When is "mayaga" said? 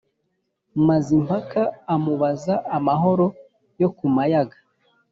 4.15-4.57